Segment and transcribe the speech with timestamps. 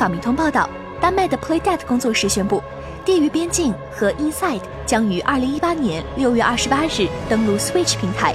[0.00, 0.66] 法米通报道，
[0.98, 2.56] 丹麦的 Playdead 工作室宣布，
[3.04, 8.32] 《地狱边境》和《Inside》将于2018年6月28日登陆 Switch 平台。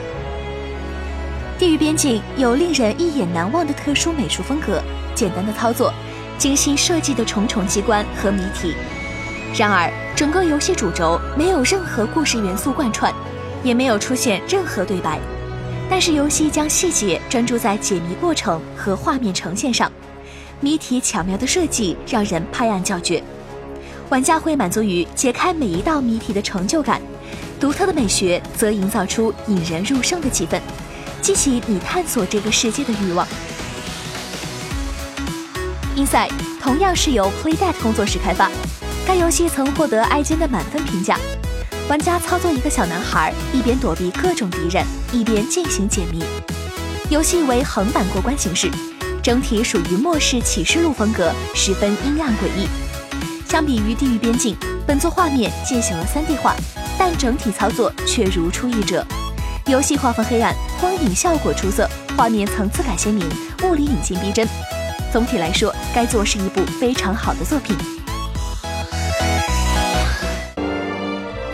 [1.60, 4.80] 《地狱边境》有令人一眼难忘的特殊美术风格，
[5.16, 5.92] 简单的操作，
[6.38, 8.76] 精心设计的重重机关和谜题。
[9.58, 13.12] 然而，整个游戏主轴没有任何故事元素贯穿，
[13.64, 15.20] 也没有出现任何对白。
[15.90, 19.92] 但是，游戏将细节专注在解谜过程和画面呈现上，
[20.62, 23.24] 谜题巧妙的设计让人拍案叫绝。
[24.10, 27.02] 玩家会满足于解开每一道谜题的成就感，
[27.60, 30.60] 独特的美学则营造出引人入胜的气氛。
[31.22, 33.28] 激起你探索这个世界的欲望。
[35.96, 36.30] Inside
[36.62, 38.52] 同样是由 Playdead 工作室开发，
[39.08, 41.18] 该游戏曾获得 IGN 的满分评价。
[41.90, 46.24] 玩家操作一个小男孩，一边躲避各种敌人，一边进行解谜。
[47.10, 48.70] 游戏为横版过关形式，
[49.26, 52.68] 整体属于末世启示录风格，十分阴暗诡异。
[53.50, 56.54] 相比于《地狱边境》，本作画面进行了 3D 化，
[56.96, 59.04] 但整体操作却如出一辙。
[59.66, 63.28] 游戏画风黑暗，光影效果出色，画面层次感鲜明，
[63.64, 64.48] 物理引擎逼真。
[65.12, 67.76] 总体来说，该作是一部非常好的作品。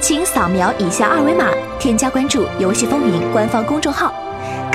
[0.02, 1.48] 请扫描以下二维码，
[1.80, 4.14] 添加关注“游戏风云”官方公众号，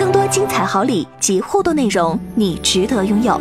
[0.07, 3.41] 更多精彩好礼及互动内容，你值得拥有。